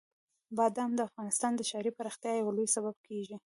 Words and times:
بادام 0.57 0.91
د 0.95 0.99
افغانستان 1.09 1.51
د 1.55 1.61
ښاري 1.69 1.91
پراختیا 1.97 2.31
یو 2.35 2.55
لوی 2.57 2.67
سبب 2.75 2.95
کېږي. 3.07 3.35